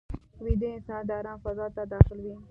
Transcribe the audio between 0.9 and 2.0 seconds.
د آرام فضا ته